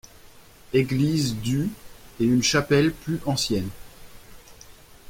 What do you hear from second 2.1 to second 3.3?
et une chapelle plus